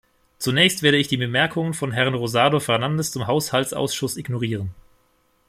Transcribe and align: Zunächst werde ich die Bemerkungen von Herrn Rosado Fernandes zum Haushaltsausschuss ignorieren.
Zunächst 0.39 0.81
werde 0.81 0.97
ich 0.97 1.09
die 1.09 1.17
Bemerkungen 1.17 1.75
von 1.75 1.91
Herrn 1.91 2.15
Rosado 2.15 2.59
Fernandes 2.59 3.11
zum 3.11 3.27
Haushaltsausschuss 3.27 4.17
ignorieren. 4.17 4.73